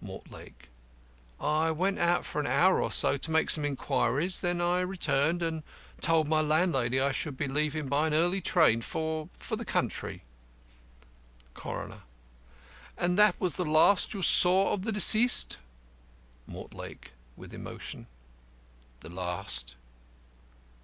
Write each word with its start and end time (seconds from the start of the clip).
MORTLAKE: 0.00 0.68
I 1.40 1.70
went 1.70 2.00
out 2.00 2.26
for 2.26 2.40
an 2.40 2.46
hour 2.48 2.82
or 2.82 2.90
so 2.90 3.16
to 3.16 3.30
make 3.30 3.50
some 3.50 3.64
inquiries. 3.64 4.40
Then 4.40 4.60
I 4.60 4.80
returned, 4.80 5.42
and 5.42 5.62
told 6.00 6.26
my 6.26 6.40
landlady 6.40 7.00
I 7.00 7.12
should 7.12 7.36
be 7.36 7.46
leaving 7.46 7.86
by 7.86 8.08
an 8.08 8.12
early 8.12 8.40
train 8.40 8.82
for 8.82 9.28
for 9.38 9.54
the 9.54 9.64
country. 9.64 10.24
CORONER: 11.54 12.02
And 12.98 13.16
that 13.16 13.40
was 13.40 13.54
the 13.54 13.64
last 13.64 14.12
you 14.12 14.22
saw 14.22 14.72
of 14.72 14.82
the 14.82 14.90
deceased? 14.90 15.58
MORTLAKE 16.48 17.12
(with 17.36 17.54
emotion): 17.54 18.08
The 19.02 19.10
last. 19.10 19.76